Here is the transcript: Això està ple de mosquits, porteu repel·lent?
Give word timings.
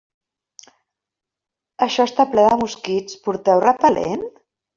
Això 1.87 2.07
està 2.09 2.25
ple 2.33 2.47
de 2.49 2.57
mosquits, 2.63 3.19
porteu 3.29 3.63
repel·lent? 3.67 4.27